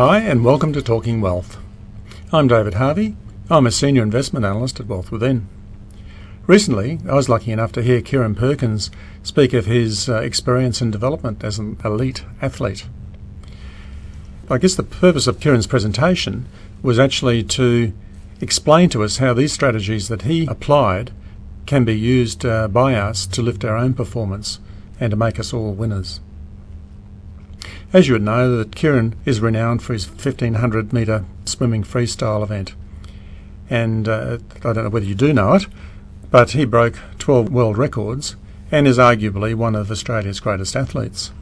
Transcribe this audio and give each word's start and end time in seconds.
Hi, 0.00 0.20
and 0.20 0.44
welcome 0.44 0.72
to 0.74 0.80
Talking 0.80 1.20
Wealth. 1.20 1.56
I'm 2.32 2.46
David 2.46 2.74
Harvey. 2.74 3.16
I'm 3.50 3.66
a 3.66 3.72
senior 3.72 4.04
investment 4.04 4.44
analyst 4.46 4.78
at 4.78 4.86
Wealth 4.86 5.10
Within. 5.10 5.48
Recently, 6.46 7.00
I 7.08 7.14
was 7.14 7.28
lucky 7.28 7.50
enough 7.50 7.72
to 7.72 7.82
hear 7.82 8.00
Kieren 8.00 8.36
Perkins 8.36 8.92
speak 9.24 9.52
of 9.52 9.66
his 9.66 10.08
uh, 10.08 10.20
experience 10.20 10.80
and 10.80 10.92
development 10.92 11.42
as 11.42 11.58
an 11.58 11.78
elite 11.84 12.24
athlete. 12.40 12.86
I 14.48 14.58
guess 14.58 14.76
the 14.76 14.84
purpose 14.84 15.26
of 15.26 15.40
Kieren's 15.40 15.66
presentation 15.66 16.46
was 16.80 17.00
actually 17.00 17.42
to 17.42 17.92
explain 18.40 18.90
to 18.90 19.02
us 19.02 19.16
how 19.16 19.34
these 19.34 19.52
strategies 19.52 20.06
that 20.06 20.22
he 20.22 20.46
applied 20.46 21.10
can 21.66 21.84
be 21.84 21.98
used 21.98 22.46
uh, 22.46 22.68
by 22.68 22.94
us 22.94 23.26
to 23.26 23.42
lift 23.42 23.64
our 23.64 23.76
own 23.76 23.94
performance 23.94 24.60
and 25.00 25.10
to 25.10 25.16
make 25.16 25.40
us 25.40 25.52
all 25.52 25.72
winners. 25.72 26.20
As 27.90 28.06
you 28.06 28.14
would 28.14 28.22
know, 28.22 28.56
that 28.56 28.72
Kieren 28.72 29.14
is 29.24 29.40
renowned 29.40 29.82
for 29.82 29.94
his 29.94 30.06
1500 30.06 30.92
metre 30.92 31.24
swimming 31.46 31.82
freestyle 31.82 32.42
event. 32.42 32.74
And 33.70 34.06
uh, 34.06 34.38
I 34.56 34.72
don't 34.72 34.84
know 34.84 34.90
whether 34.90 35.06
you 35.06 35.14
do 35.14 35.32
know 35.32 35.54
it, 35.54 35.66
but 36.30 36.50
he 36.50 36.66
broke 36.66 36.98
12 37.18 37.50
world 37.50 37.78
records 37.78 38.36
and 38.70 38.86
is 38.86 38.98
arguably 38.98 39.54
one 39.54 39.74
of 39.74 39.90
Australia's 39.90 40.40
greatest 40.40 40.76
athletes. 40.76 41.32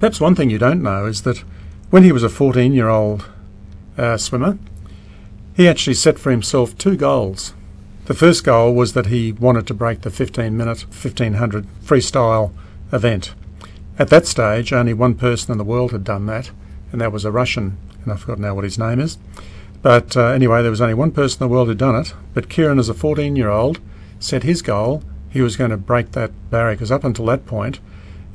Perhaps 0.00 0.20
one 0.20 0.34
thing 0.34 0.50
you 0.50 0.58
don't 0.58 0.82
know 0.82 1.06
is 1.06 1.22
that 1.22 1.44
when 1.90 2.02
he 2.02 2.12
was 2.12 2.24
a 2.24 2.28
14 2.28 2.72
year 2.72 2.88
old 2.88 3.24
uh, 3.96 4.16
swimmer, 4.16 4.58
he 5.54 5.68
actually 5.68 5.94
set 5.94 6.18
for 6.18 6.32
himself 6.32 6.76
two 6.76 6.96
goals. 6.96 7.54
The 8.06 8.14
first 8.14 8.42
goal 8.42 8.74
was 8.74 8.94
that 8.94 9.06
he 9.06 9.32
wanted 9.32 9.66
to 9.68 9.74
break 9.74 10.00
the 10.00 10.10
15 10.10 10.56
minute 10.56 10.82
1500 10.84 11.66
freestyle 11.84 12.52
event. 12.92 13.34
At 13.98 14.10
that 14.10 14.26
stage, 14.26 14.72
only 14.72 14.94
one 14.94 15.16
person 15.16 15.50
in 15.50 15.58
the 15.58 15.64
world 15.64 15.90
had 15.90 16.04
done 16.04 16.26
that, 16.26 16.52
and 16.92 17.00
that 17.00 17.10
was 17.10 17.24
a 17.24 17.32
Russian, 17.32 17.76
and 18.04 18.12
I've 18.12 18.20
forgotten 18.20 18.42
now 18.42 18.54
what 18.54 18.62
his 18.62 18.78
name 18.78 19.00
is. 19.00 19.18
But 19.82 20.16
uh, 20.16 20.26
anyway, 20.26 20.62
there 20.62 20.70
was 20.70 20.80
only 20.80 20.94
one 20.94 21.10
person 21.10 21.42
in 21.42 21.48
the 21.48 21.52
world 21.52 21.66
who'd 21.66 21.78
done 21.78 21.96
it. 21.96 22.14
But 22.32 22.48
Kieren, 22.48 22.78
as 22.78 22.88
a 22.88 22.94
14 22.94 23.34
year 23.34 23.50
old, 23.50 23.80
set 24.20 24.44
his 24.44 24.62
goal. 24.62 25.02
He 25.30 25.40
was 25.40 25.56
going 25.56 25.70
to 25.70 25.76
break 25.76 26.12
that 26.12 26.30
barrier 26.48 26.76
because 26.76 26.92
up 26.92 27.02
until 27.02 27.26
that 27.26 27.44
point, 27.44 27.80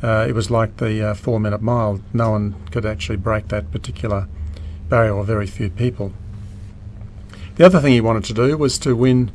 uh, 0.02 0.26
it 0.28 0.36
was 0.36 0.52
like 0.52 0.78
the 0.78 1.12
uh, 1.12 1.14
four 1.14 1.40
minute 1.40 1.62
mile. 1.62 2.02
No 2.12 2.32
one 2.32 2.56
could 2.72 2.86
actually 2.86 3.18
break 3.18 3.48
that 3.48 3.72
particular 3.72 4.28
barrier, 4.90 5.14
or 5.14 5.24
very 5.24 5.48
few 5.48 5.70
people. 5.70 6.12
The 7.56 7.66
other 7.66 7.80
thing 7.80 7.94
he 7.94 8.02
wanted 8.02 8.26
to 8.26 8.34
do 8.34 8.58
was 8.58 8.78
to 8.80 8.98
win 8.98 9.32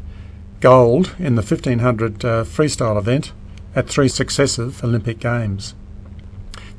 gold 0.61 1.15
in 1.19 1.37
the 1.37 1.43
1500 1.43 2.25
uh, 2.25 2.45
freestyle 2.45 2.99
event 2.99 3.33
at 3.75 3.89
three 3.89 4.09
successive 4.09 4.85
Olympic 4.85 5.21
Games 5.21 5.75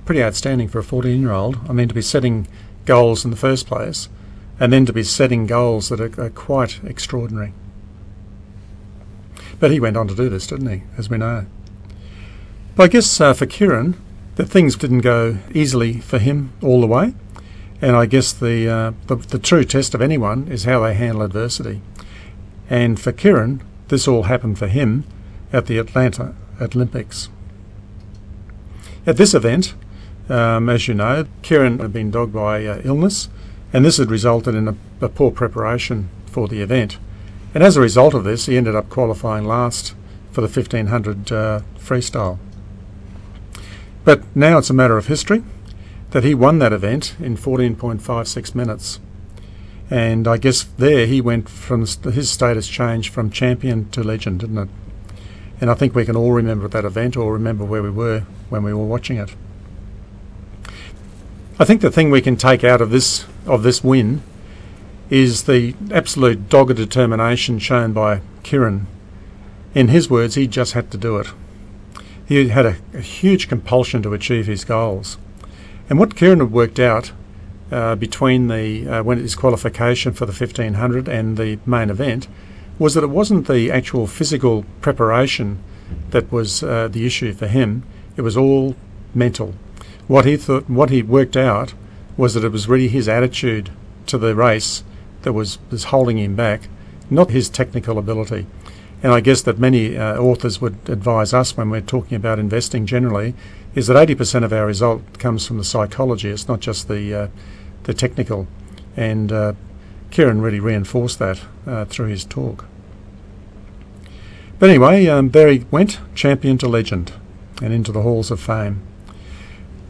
pretty 0.10 0.24
outstanding 0.24 0.68
for 0.68 0.80
a 0.80 0.84
14 0.84 1.22
year 1.22 1.32
old. 1.32 1.60
I 1.70 1.72
mean, 1.72 1.88
to 1.88 1.94
be 1.94 2.02
setting 2.02 2.48
goals 2.86 3.24
in 3.24 3.30
the 3.30 3.38
first 3.38 3.68
place 3.68 4.10
and 4.60 4.74
then 4.74 4.84
to 4.88 4.92
be 4.92 5.04
setting 5.04 5.46
goals 5.46 5.90
that 5.90 6.02
are, 6.02 6.20
are 6.20 6.32
quite 6.32 6.84
extraordinary. 6.84 7.54
But 9.60 9.70
he 9.70 9.80
went 9.80 9.98
on 9.98 10.08
to 10.08 10.16
do 10.16 10.28
this, 10.28 10.48
didn't 10.48 10.68
he, 10.68 10.82
as 10.98 11.12
we 11.12 11.20
know? 11.20 11.46
But 12.76 12.86
I 12.86 12.88
guess 12.88 13.22
uh, 13.22 13.36
for 13.36 13.46
Kieren, 13.46 13.98
the 14.34 14.48
things 14.48 14.76
didn't 14.76 15.02
go 15.02 15.38
easily 15.54 16.00
for 16.00 16.18
him 16.18 16.54
all 16.64 16.82
the 16.82 16.88
way. 16.88 17.14
And 17.80 17.96
I 17.96 18.08
guess 18.08 18.34
the, 18.34 18.68
uh, 18.68 18.94
the, 19.06 19.18
the 19.18 19.38
true 19.38 19.64
test 19.64 19.94
of 19.94 20.02
anyone 20.02 20.48
is 20.48 20.64
how 20.64 20.80
they 20.80 20.96
handle 20.96 21.22
adversity. 21.22 21.84
And 22.68 23.00
for 23.00 23.12
Kieren, 23.12 23.62
this 23.90 24.08
all 24.08 24.24
happened 24.24 24.58
for 24.58 24.70
him 24.70 25.04
at 25.54 25.68
the 25.68 25.78
Atlanta 25.78 26.34
Olympics. 26.60 27.30
At 29.06 29.18
this 29.18 29.36
event, 29.36 29.76
um, 30.30 30.70
as 30.70 30.88
you 30.88 30.94
know, 30.94 31.26
Kieren 31.42 31.80
had 31.80 31.92
been 31.92 32.12
dogged 32.12 32.34
by 32.34 32.66
uh, 32.66 32.82
illness, 32.84 33.30
and 33.74 33.84
this 33.84 33.98
had 33.98 34.12
resulted 34.12 34.56
in 34.56 34.68
a, 34.68 34.76
a, 35.02 35.10
poor 35.10 35.32
preparation 35.32 36.10
for 36.26 36.48
the 36.48 36.62
event. 36.62 36.98
And 37.54 37.64
as 37.64 37.76
a 37.76 37.82
result 37.82 38.14
of 38.14 38.24
this, 38.24 38.46
he 38.46 38.58
ended 38.58 38.76
up 38.76 38.90
qualifying 38.90 39.46
last 39.46 39.96
for 40.32 40.42
the 40.42 40.48
1500 40.48 41.32
uh, 41.32 41.62
freestyle. 41.78 42.38
But 44.04 44.24
now 44.36 44.60
it's 44.60 44.70
a 44.70 44.74
matter 44.74 44.98
of 44.98 45.08
history 45.08 45.44
that 46.12 46.24
he 46.24 46.34
won 46.34 46.60
that 46.60 46.74
event 46.74 47.16
in 47.20 47.38
14.56 47.38 48.56
minutes. 48.56 49.00
And 49.90 50.28
I 50.28 50.38
guess 50.38 50.64
there 50.64 51.08
he 51.08 51.22
went 51.22 51.50
from 51.50 51.86
his 51.86 52.30
status 52.30 52.68
changed 52.68 53.12
from 53.12 53.32
champion 53.32 53.90
to 53.90 54.04
legend, 54.04 54.42
didn't 54.42 54.58
it? 54.58 54.70
And 55.62 55.70
I 55.70 55.74
think 55.74 55.94
we 55.94 56.06
can 56.06 56.16
all 56.16 56.32
remember 56.32 56.68
that 56.68 56.86
event 56.86 57.18
or 57.18 57.34
remember 57.34 57.66
where 57.66 57.84
we 57.84 57.90
were 57.90 58.22
when 58.50 58.64
we 58.64 58.74
were 58.74 58.86
watching 58.86 59.18
it. 59.18 59.36
I 61.62 61.66
think 61.66 61.82
the 61.82 61.92
thing 61.92 62.10
we 62.10 62.22
can 62.22 62.38
take 62.38 62.64
out 62.64 62.80
of 62.80 62.90
this 62.90 63.26
of 63.46 63.64
this 63.64 63.84
win 63.84 64.22
is 65.10 65.44
the 65.44 65.76
absolute 65.92 66.48
dogged 66.48 66.78
determination 66.78 67.60
shown 67.60 67.92
by 67.92 68.22
Kieren. 68.44 68.86
In 69.76 69.90
his 69.90 70.10
words, 70.10 70.36
he 70.36 70.48
just 70.48 70.72
had 70.72 70.90
to 70.92 70.98
do 70.98 71.18
it. 71.18 71.28
He 72.26 72.48
had 72.48 72.66
a, 72.66 72.78
a 72.94 73.02
huge 73.02 73.50
compulsion 73.50 74.02
to 74.04 74.14
achieve 74.14 74.48
his 74.48 74.64
goals. 74.64 75.18
And 75.90 76.00
what 76.00 76.16
Kieren 76.16 76.40
had 76.40 76.54
worked 76.54 76.80
out 76.80 77.12
uh, 77.74 77.96
between 77.96 78.48
the 78.48 78.88
uh, 78.88 79.04
when 79.04 79.18
his 79.18 79.36
qualification 79.36 80.14
for 80.14 80.26
the 80.26 80.32
1500 80.32 81.10
and 81.10 81.36
the 81.36 81.60
main 81.66 81.90
event 81.90 82.30
was 82.78 82.94
that 82.94 83.04
it 83.04 83.08
wasn't 83.10 83.50
the 83.50 83.70
actual 83.70 84.08
physical 84.08 84.64
preparation 84.80 85.62
that 86.12 86.32
was 86.32 86.64
uh, 86.64 86.88
the 86.88 87.06
issue 87.06 87.34
for 87.34 87.48
him. 87.48 87.84
It 88.16 88.22
was 88.22 88.38
all 88.38 88.78
mental. 89.14 89.56
What 90.10 90.26
he 90.26 90.38
thought, 90.38 90.68
what 90.68 90.90
he 90.90 91.04
worked 91.04 91.38
out, 91.38 91.76
was 92.18 92.34
that 92.34 92.44
it 92.44 92.52
was 92.52 92.68
really 92.68 92.88
his 92.88 93.08
attitude 93.08 93.70
to 94.08 94.18
the 94.18 94.34
race 94.34 94.84
that 95.22 95.34
was, 95.34 95.60
was 95.70 95.84
holding 95.86 96.18
him 96.18 96.36
back, 96.36 96.68
not 97.12 97.30
his 97.30 97.48
technical 97.48 98.00
ability. 98.00 98.48
And 99.04 99.14
I 99.14 99.20
guess 99.20 99.44
that 99.44 99.60
many 99.60 99.96
uh, 99.96 100.18
authors 100.18 100.60
would 100.60 100.78
advise 100.90 101.32
us 101.32 101.56
when 101.56 101.70
we're 101.70 101.82
talking 101.82 102.16
about 102.16 102.40
investing 102.40 102.88
generally 102.88 103.36
is 103.76 103.86
that 103.86 104.08
80% 104.08 104.44
of 104.44 104.52
our 104.52 104.66
result 104.66 105.20
comes 105.20 105.46
from 105.46 105.60
the 105.60 105.64
psychology. 105.64 106.30
It's 106.30 106.48
not 106.48 106.60
just 106.60 106.88
the 106.88 107.14
uh, 107.14 107.28
the 107.84 107.94
technical. 107.94 108.48
And 108.98 109.32
uh, 109.32 109.54
Kieren 110.10 110.42
really 110.42 110.60
reinforced 110.60 111.20
that 111.20 111.42
uh, 111.68 111.86
through 111.86 112.08
his 112.08 112.26
talk. 112.26 112.66
But 114.58 114.72
anyway, 114.72 115.06
um, 115.06 115.30
there 115.30 115.50
he 115.50 115.66
went, 115.70 116.00
champion 116.16 116.58
to 116.58 116.68
legend, 116.68 117.14
and 117.62 117.72
into 117.74 117.92
the 117.92 118.02
halls 118.02 118.32
of 118.32 118.40
fame. 118.40 118.82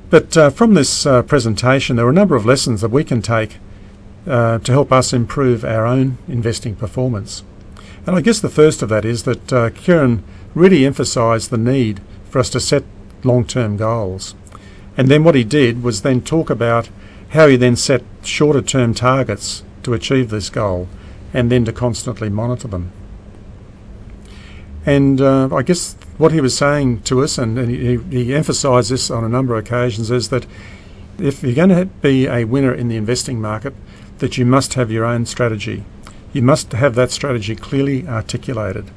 But 0.10 0.36
uh, 0.36 0.50
from 0.50 0.74
this 0.74 1.06
uh, 1.06 1.22
presentation, 1.22 1.96
there 1.96 2.06
are 2.08 2.12
a 2.12 2.14
number 2.14 2.36
of 2.36 2.46
lessons 2.46 2.82
that 2.82 2.90
we 2.90 3.04
can 3.04 3.22
take 3.22 3.58
uh, 4.28 4.60
to 4.60 4.72
help 4.72 4.92
us 4.92 5.14
improve 5.14 5.64
our 5.64 5.86
own 5.86 6.18
investing 6.28 6.76
performance. 6.76 7.44
And 8.06 8.16
I 8.16 8.22
guess 8.22 8.40
the 8.40 8.50
first 8.50 8.82
of 8.82 8.90
that 8.90 9.06
is 9.06 9.24
that 9.24 9.54
uh, 9.54 9.70
Kieren 9.70 10.24
really 10.56 10.86
emphasised 10.86 11.50
the 11.52 11.58
need 11.58 12.02
for 12.30 12.40
us 12.40 12.50
to 12.52 12.60
set 12.60 12.84
long 13.24 13.46
term 13.46 13.78
goals. 13.78 14.36
And 14.98 15.10
then 15.10 15.24
what 15.24 15.36
he 15.36 15.44
did 15.44 15.84
was 15.84 16.02
then 16.02 16.22
talk 16.22 16.50
about 16.50 16.90
how 17.30 17.48
he 17.48 17.56
then 17.56 17.76
set 17.76 18.04
shorter 18.24 18.62
term 18.62 18.94
targets 18.94 19.64
to 19.84 19.94
achieve 19.94 20.30
this 20.30 20.50
goal 20.50 20.88
and 21.34 21.52
then 21.52 21.66
to 21.66 21.72
constantly 21.72 22.30
monitor 22.30 22.68
them. 22.68 22.92
And 24.86 25.22
uh, 25.22 25.50
I 25.56 25.62
guess 25.62 25.96
what 26.20 26.34
he 26.34 26.42
was 26.42 26.56
saying 26.56 27.02
to 27.04 27.24
us, 27.24 27.38
and, 27.38 27.58
he, 27.70 27.98
he 27.98 28.36
emphasised 28.36 28.92
this 28.92 29.10
on 29.10 29.24
a 29.24 29.30
number 29.30 29.58
of 29.58 29.66
occasions, 29.66 30.12
is 30.12 30.28
that 30.30 30.46
if 31.18 31.42
you're 31.42 31.56
going 31.56 31.70
to 31.70 31.86
be 31.86 32.28
a 32.28 32.44
winner 32.44 32.74
in 32.74 32.90
the 32.90 32.98
investing 32.98 33.40
market, 33.40 33.74
that 34.20 34.38
you 34.38 34.46
must 34.46 34.74
have 34.74 34.92
your 34.92 35.06
own 35.06 35.26
strategy. 35.26 35.86
You 36.34 36.42
must 36.42 36.74
have 36.74 36.94
that 36.96 37.12
strategy 37.12 37.56
clearly 37.56 38.06
articulated. 38.06 38.92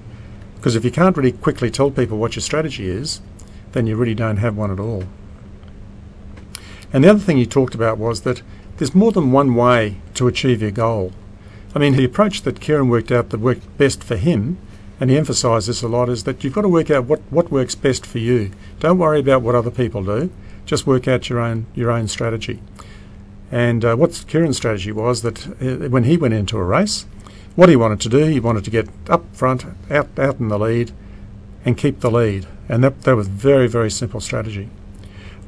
Because 0.56 0.74
if 0.74 0.84
you 0.84 0.90
can't 0.90 1.16
really 1.16 1.30
quickly 1.30 1.70
tell 1.70 1.92
people 1.92 2.18
what 2.18 2.34
your 2.34 2.42
strategy 2.42 2.88
is, 2.88 3.20
then 3.70 3.86
you 3.86 3.94
really 3.94 4.16
don't 4.16 4.38
have 4.38 4.56
one 4.56 4.72
at 4.72 4.80
all. 4.80 5.04
And 6.92 7.04
the 7.04 7.10
other 7.10 7.20
thing 7.20 7.36
he 7.36 7.46
talked 7.46 7.76
about 7.76 7.98
was 7.98 8.22
that 8.22 8.42
there's 8.78 8.96
more 8.96 9.12
than 9.12 9.30
one 9.30 9.54
way 9.54 9.98
to 10.14 10.26
achieve 10.26 10.60
your 10.60 10.72
goal. 10.72 11.12
I 11.72 11.78
mean, 11.78 11.94
the 11.94 12.04
approach 12.04 12.42
that 12.42 12.58
Kieren 12.58 12.90
worked 12.90 13.12
out 13.12 13.30
that 13.30 13.38
worked 13.38 13.78
best 13.78 14.02
for 14.02 14.16
him 14.16 14.58
and 15.02 15.10
he 15.10 15.16
emphasised 15.16 15.68
this 15.68 15.82
a 15.82 15.88
lot, 15.88 16.08
is 16.08 16.22
that 16.22 16.44
you've 16.44 16.52
got 16.52 16.60
to 16.60 16.68
work 16.68 16.88
out 16.88 17.06
what, 17.06 17.18
what 17.28 17.50
works 17.50 17.74
best 17.74 18.06
for 18.06 18.18
you. 18.18 18.52
Don't 18.78 18.98
worry 18.98 19.18
about 19.18 19.42
what 19.42 19.56
other 19.56 19.68
people 19.68 20.04
do. 20.04 20.30
Just 20.64 20.86
work 20.86 21.08
out 21.08 21.28
your 21.28 21.40
own 21.40 21.66
your 21.74 21.90
own 21.90 22.06
strategy. 22.06 22.62
And 23.50 23.84
uh, 23.84 23.96
what 23.96 24.10
Kieren's 24.12 24.58
strategy 24.58 24.92
was 24.92 25.22
that 25.22 25.44
uh, 25.60 25.88
when 25.88 26.04
he 26.04 26.16
went 26.16 26.34
into 26.34 26.56
a 26.56 26.62
race, 26.62 27.04
what 27.56 27.68
he 27.68 27.74
wanted 27.74 28.00
to 28.02 28.08
do, 28.08 28.26
he 28.26 28.38
wanted 28.38 28.62
to 28.62 28.70
get 28.70 28.88
up 29.08 29.24
front, 29.34 29.64
out 29.90 30.16
out 30.16 30.38
in 30.38 30.46
the 30.46 30.56
lead, 30.56 30.92
and 31.64 31.76
keep 31.76 31.98
the 31.98 32.08
lead. 32.08 32.46
And 32.68 32.84
that 32.84 33.02
that 33.02 33.16
was 33.16 33.26
very 33.26 33.66
very 33.66 33.90
simple 33.90 34.20
strategy. 34.20 34.68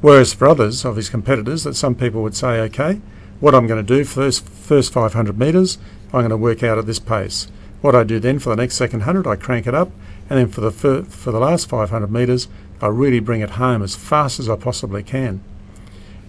Whereas 0.01 0.33
for 0.33 0.49
others 0.49 0.83
of 0.83 0.97
his 0.97 1.07
competitors, 1.07 1.63
that 1.63 1.77
some 1.77 1.95
people 1.95 2.21
would 2.23 2.35
say, 2.35 2.59
okay, 2.59 2.99
what 3.39 3.55
I'm 3.55 3.67
going 3.67 3.85
to 3.85 3.95
do 3.95 4.03
for 4.03 4.19
those 4.19 4.39
first 4.39 4.91
500 4.91 5.39
metres, 5.39 5.77
I'm 6.07 6.19
going 6.19 6.29
to 6.29 6.35
work 6.35 6.61
out 6.61 6.77
at 6.77 6.87
this 6.87 6.99
pace. 6.99 7.47
What 7.85 7.93
I 7.93 8.03
do 8.03 8.19
then 8.19 8.39
for 8.39 8.49
the 8.49 8.55
next 8.55 8.77
second 8.77 9.01
100, 9.01 9.27
I 9.27 9.35
crank 9.35 9.67
it 9.67 9.75
up, 9.75 9.91
and 10.27 10.39
then 10.39 10.47
for 10.47 10.59
the 10.59 10.71
fir- 10.71 11.03
for 11.03 11.31
the 11.31 11.37
last 11.37 11.69
500 11.69 12.11
metres, 12.11 12.47
I 12.81 12.87
really 12.87 13.19
bring 13.19 13.41
it 13.41 13.61
home 13.61 13.83
as 13.83 13.95
fast 13.95 14.39
as 14.39 14.49
I 14.49 14.55
possibly 14.55 15.03
can. 15.03 15.43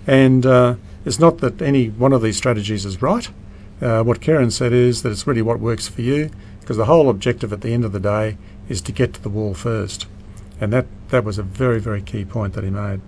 And 0.06 0.44
uh, 0.44 0.74
It's 1.06 1.18
not 1.18 1.38
that 1.38 1.62
any 1.62 1.88
one 1.88 2.12
of 2.12 2.20
these 2.20 2.36
strategies 2.36 2.84
is 2.84 3.00
right. 3.00 3.30
Uh, 3.80 4.02
what 4.02 4.20
Kieren 4.20 4.52
said 4.52 4.74
is 4.74 5.02
that 5.02 5.12
it's 5.12 5.26
really 5.26 5.40
what 5.40 5.58
works 5.58 5.88
for 5.88 6.02
you, 6.02 6.28
because 6.60 6.76
the 6.76 6.84
whole 6.84 7.08
objective 7.08 7.54
at 7.54 7.62
the 7.62 7.72
end 7.72 7.86
of 7.86 7.92
the 7.92 8.00
day 8.00 8.36
is 8.68 8.82
to 8.82 8.92
get 8.92 9.14
to 9.14 9.22
the 9.22 9.30
wall 9.30 9.54
first. 9.54 10.06
And 10.60 10.74
that, 10.74 10.84
that 11.08 11.24
was 11.24 11.38
a 11.38 11.42
very, 11.42 11.80
very 11.80 12.02
key 12.02 12.26
point 12.26 12.52
that 12.52 12.64
he 12.64 12.70
made. 12.70 13.00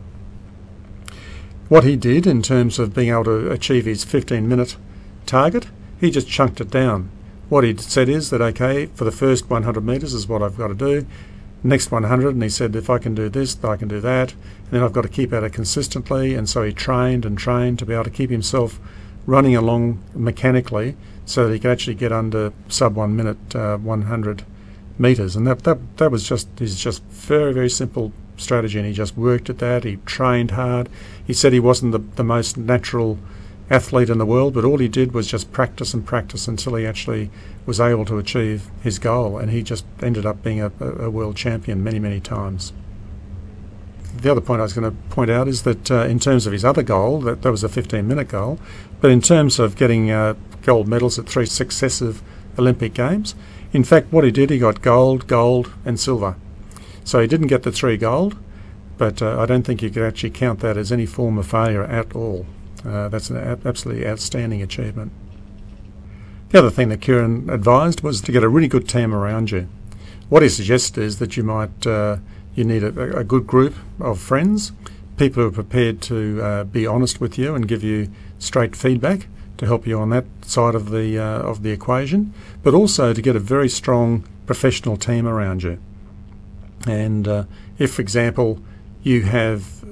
What 1.69 1.85
he 1.85 1.97
did 1.97 2.27
in 2.27 2.41
terms 2.41 2.79
of 2.79 2.95
being 2.95 3.11
able 3.11 3.25
to 3.25 3.51
achieve 3.51 3.85
his 3.85 4.05
15 4.05 4.49
minute 4.49 4.79
target, 5.27 5.67
he 6.01 6.11
just 6.11 6.29
chunked 6.29 6.63
it 6.63 6.71
down. 6.71 7.11
What 7.49 7.65
he 7.65 7.75
said 7.77 8.09
is 8.11 8.29
that, 8.31 8.43
okay, 8.43 8.87
for 8.87 9.05
the 9.05 9.13
first 9.13 9.49
100 9.49 9.83
metres 9.83 10.13
is 10.13 10.29
what 10.29 10.43
I've 10.43 10.59
got 10.59 10.69
to 10.69 10.75
do. 10.75 11.07
Next 11.63 11.91
100, 11.91 12.35
and 12.35 12.43
he 12.43 12.49
said, 12.51 12.77
if 12.77 12.91
I 12.91 12.99
can 12.99 13.15
do 13.15 13.29
this, 13.29 13.63
I 13.65 13.77
can 13.77 13.89
do 13.89 14.01
that. 14.01 14.33
And 14.33 14.71
then 14.71 14.83
I've 14.83 14.93
got 14.93 15.03
to 15.03 15.09
keep 15.09 15.33
at 15.33 15.43
it 15.43 15.53
consistently. 15.53 16.35
And 16.35 16.49
so 16.49 16.63
he 16.63 16.73
trained 16.73 17.25
and 17.25 17.39
trained 17.39 17.79
to 17.79 17.87
be 17.87 17.95
able 17.95 18.05
to 18.05 18.11
keep 18.11 18.31
himself 18.31 18.79
running 19.27 19.57
along 19.57 20.03
mechanically 20.15 20.97
so 21.25 21.47
that 21.47 21.53
he 21.53 21.59
could 21.59 21.71
actually 21.71 21.95
get 21.95 22.13
under 22.13 22.53
sub 22.69 22.95
one 22.95 23.17
minute 23.17 23.55
uh, 23.55 23.79
100 23.79 24.45
metres. 24.99 25.35
And 25.35 25.47
that, 25.47 25.65
that, 25.65 25.97
that 25.97 26.11
was 26.11 26.29
just, 26.29 26.49
his 26.59 26.79
just 26.79 27.03
very, 27.05 27.55
very 27.55 27.71
simple 27.71 28.13
strategy. 28.37 28.79
And 28.79 28.87
he 28.87 28.93
just 28.93 29.17
worked 29.17 29.49
at 29.49 29.59
that. 29.59 29.85
He 29.85 29.97
trained 30.05 30.53
hard. 30.53 30.91
He 31.27 31.33
said 31.33 31.55
he 31.55 31.61
wasn't 31.61 31.93
the, 31.93 31.99
the 32.17 32.25
most 32.25 32.59
natural 32.59 33.19
athlete 33.71 34.09
in 34.09 34.19
the 34.19 34.27
world, 34.27 34.55
but 34.55 34.65
all 34.65 34.79
he 34.79 34.89
did 34.89 35.13
was 35.13 35.27
just 35.27 35.53
practice 35.53 35.93
and 35.93 36.05
practice 36.07 36.49
until 36.49 36.75
he 36.75 36.87
actually 36.87 37.31
was 37.67 37.81
able 37.81 38.05
to 38.07 38.19
achieve 38.19 38.71
his 38.83 38.99
goal, 38.99 39.39
and 39.39 39.51
he 39.51 39.63
just 39.63 39.85
ended 40.03 40.25
up 40.25 40.43
being 40.43 40.61
a, 40.61 40.73
a 40.81 41.11
world 41.11 41.37
champion 41.37 41.85
many, 41.85 41.99
many 41.99 42.21
times. 42.21 42.73
The 44.17 44.31
other 44.31 44.41
point 44.41 44.61
I 44.61 44.65
was 44.65 44.73
going 44.73 44.91
to 44.91 44.97
point 45.11 45.31
out 45.31 45.49
is 45.49 45.63
that 45.63 45.91
uh, 45.91 46.07
in 46.07 46.19
terms 46.19 46.47
of 46.47 46.53
his 46.53 46.65
other 46.65 46.83
goal, 46.83 47.21
that, 47.21 47.43
that 47.43 47.51
was 47.51 47.63
a 47.63 47.69
15 47.69 48.09
minute 48.09 48.29
goal, 48.29 48.59
but 49.01 49.11
in 49.11 49.21
terms 49.21 49.59
of 49.59 49.77
getting 49.77 50.11
uh, 50.11 50.35
gold 50.63 50.89
medals 50.89 51.19
at 51.19 51.29
three 51.29 51.47
successive 51.47 52.23
Olympic 52.59 52.95
Games, 52.95 53.35
in 53.73 53.85
fact, 53.85 54.13
what 54.13 54.25
he 54.25 54.31
did, 54.31 54.51
he 54.51 54.59
got 54.59 54.81
gold, 54.81 55.27
gold, 55.27 55.73
and 55.85 56.01
silver. 56.01 56.37
So 57.05 57.21
he 57.21 57.27
didn't 57.27 57.49
get 57.49 57.63
the 57.63 57.73
three 57.73 57.97
gold, 57.97 58.37
but 58.97 59.21
uh, 59.23 59.39
I 59.39 59.47
don't 59.47 59.63
think 59.63 59.83
you 59.83 59.91
could 59.91 60.03
actually 60.03 60.31
count 60.31 60.61
that 60.61 60.77
as 60.77 60.91
any 60.91 61.07
form 61.07 61.39
of 61.39 61.47
failure 61.47 61.85
at 61.85 62.15
all. 62.17 62.47
Uh, 62.85 63.09
that's 63.09 63.31
an 63.31 63.37
absolutely 63.65 64.07
outstanding 64.07 64.63
achievement. 64.63 65.13
The 66.51 66.59
other 66.59 66.71
thing 66.71 66.89
that 66.89 67.01
Kieren 67.01 67.53
advised 67.53 68.01
was 68.01 68.21
to 68.23 68.33
get 68.33 68.43
a 68.43 68.49
really 68.49 68.69
good 68.69 68.89
team 68.89 69.15
around 69.15 69.51
you. 69.51 69.69
What 70.29 70.43
he 70.43 70.49
suggested 70.49 71.03
is 71.03 71.19
that 71.19 71.37
you 71.37 71.43
might 71.43 71.87
uh, 71.87 72.19
you 72.55 72.65
need 72.65 72.83
a, 72.83 73.19
a, 73.19 73.25
good 73.25 73.47
group 73.47 73.75
of 74.01 74.19
friends, 74.19 74.73
people 75.17 75.43
who 75.43 75.49
are 75.49 75.53
prepared 75.53 76.01
to 76.03 76.43
uh, 76.43 76.65
be 76.65 76.87
honest 76.87 77.21
with 77.21 77.39
you 77.39 77.55
and 77.55 77.69
give 77.69 77.83
you 77.83 78.11
straight 78.39 78.75
feedback 78.75 79.27
to 79.59 79.67
help 79.67 79.87
you 79.87 79.99
on 79.99 80.11
that 80.11 80.25
side 80.43 80.75
of 80.75 80.91
the 80.91 81.19
uh, 81.19 81.41
of 81.41 81.63
the 81.63 81.71
equation, 81.71 82.33
but 82.63 82.75
also 82.75 83.13
to 83.13 83.21
get 83.21 83.37
a 83.37 83.41
very 83.41 83.69
strong 83.69 84.25
professional 84.47 84.97
team 84.97 85.27
around 85.27 85.63
you. 85.63 85.79
And 86.87 87.29
uh, 87.29 87.45
if, 87.79 87.95
for 87.95 88.03
example, 88.03 88.61
you 89.03 89.23
have 89.23 89.85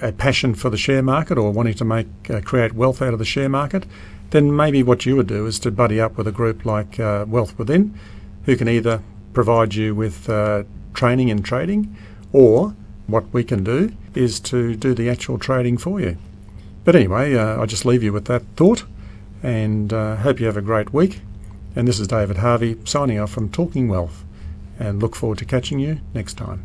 a 0.00 0.12
passion 0.12 0.54
for 0.54 0.70
the 0.70 0.76
share 0.76 1.02
market 1.02 1.38
or 1.38 1.50
wanting 1.50 1.74
to 1.74 1.84
make 1.84 2.06
uh, 2.30 2.40
create 2.40 2.72
wealth 2.72 3.02
out 3.02 3.12
of 3.12 3.18
the 3.18 3.24
share 3.24 3.48
market, 3.48 3.86
then 4.30 4.54
maybe 4.54 4.82
what 4.82 5.06
you 5.06 5.16
would 5.16 5.26
do 5.26 5.46
is 5.46 5.58
to 5.60 5.70
buddy 5.70 6.00
up 6.00 6.16
with 6.16 6.26
a 6.26 6.32
group 6.32 6.64
like 6.64 7.00
uh, 7.00 7.24
Wealth 7.28 7.58
Within, 7.58 7.98
who 8.44 8.56
can 8.56 8.68
either 8.68 9.02
provide 9.32 9.74
you 9.74 9.94
with 9.94 10.28
uh, 10.28 10.64
training 10.94 11.28
in 11.28 11.42
trading, 11.42 11.96
or 12.32 12.74
what 13.06 13.32
we 13.32 13.42
can 13.42 13.64
do 13.64 13.92
is 14.14 14.40
to 14.40 14.74
do 14.74 14.94
the 14.94 15.08
actual 15.08 15.38
trading 15.38 15.78
for 15.78 16.00
you. 16.00 16.18
But 16.84 16.96
anyway, 16.96 17.34
uh, 17.34 17.62
I 17.62 17.66
just 17.66 17.84
leave 17.84 18.02
you 18.02 18.12
with 18.12 18.26
that 18.26 18.42
thought, 18.56 18.84
and 19.42 19.92
uh, 19.92 20.16
hope 20.16 20.40
you 20.40 20.46
have 20.46 20.56
a 20.56 20.62
great 20.62 20.92
week. 20.92 21.20
And 21.76 21.86
this 21.86 22.00
is 22.00 22.08
David 22.08 22.38
Harvey 22.38 22.78
signing 22.84 23.18
off 23.18 23.30
from 23.30 23.50
Talking 23.50 23.88
Wealth, 23.88 24.24
and 24.78 25.00
look 25.00 25.14
forward 25.14 25.38
to 25.38 25.44
catching 25.44 25.78
you 25.78 26.00
next 26.14 26.34
time. 26.34 26.64